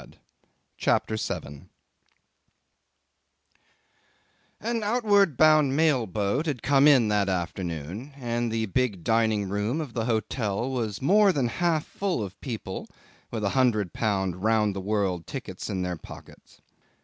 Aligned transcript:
CHAPTER 0.77 1.15
7 1.15 1.69
'An 4.59 4.81
outward 4.83 5.37
bound 5.37 5.75
mail 5.75 6.07
boat 6.07 6.47
had 6.47 6.63
come 6.63 6.87
in 6.87 7.07
that 7.09 7.29
afternoon, 7.29 8.13
and 8.17 8.51
the 8.51 8.65
big 8.65 9.03
dining 9.03 9.47
room 9.47 9.79
of 9.79 9.93
the 9.93 10.05
hotel 10.05 10.71
was 10.71 11.03
more 11.03 11.31
than 11.31 11.49
half 11.49 11.85
full 11.85 12.23
of 12.23 12.41
people 12.41 12.87
with 13.29 13.43
a 13.43 13.49
hundred 13.49 13.93
pounds 13.93 14.35
round 14.37 14.75
the 14.75 14.81
world 14.81 15.27
tickets 15.27 15.69
in 15.69 15.83
their 15.83 15.97
pockets. 15.97 16.61